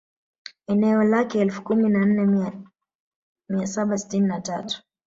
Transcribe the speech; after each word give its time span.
Eneo 0.67 1.03
lake 1.03 1.39
elfu 1.39 1.63
kumi 1.63 1.89
na 1.89 2.05
nne 2.05 2.51
mia 3.49 3.67
saba 3.67 3.97
sitini 3.97 4.27
na 4.27 4.41
tatu 4.41 4.83